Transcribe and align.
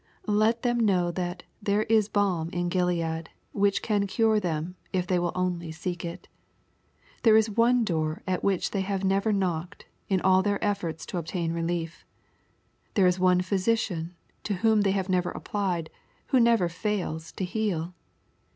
Let 0.25 0.63
them 0.63 0.79
know 0.79 1.11
that" 1.11 1.43
there 1.61 1.83
is 1.83 2.09
balm 2.09 2.49
in 2.49 2.69
Gilead," 2.69 3.29
which 3.51 3.83
can 3.83 4.07
cure 4.07 4.39
them, 4.39 4.73
if 4.91 5.05
they 5.05 5.19
will 5.19 5.31
only 5.35 5.71
seek 5.71 6.03
it. 6.03 6.27
There 7.21 7.37
is 7.37 7.51
one 7.51 7.83
door 7.83 8.23
at 8.25 8.43
which 8.43 8.71
they 8.71 8.81
have 8.81 9.03
never 9.03 9.31
knocked, 9.31 9.85
in 10.09 10.19
all 10.19 10.41
their 10.41 10.57
efforts 10.65 11.05
to 11.05 11.19
obtain 11.19 11.53
relief 11.53 12.03
There 12.95 13.05
is 13.05 13.19
one 13.19 13.41
Physician 13.41 14.15
to 14.43 14.55
whom 14.55 14.81
they 14.81 14.91
have 14.93 15.07
not 15.07 15.27
applied, 15.35 15.91
who 16.29 16.39
never 16.39 16.67
fails 16.67 17.31
to 17.33 17.45
heal. 17.45 17.93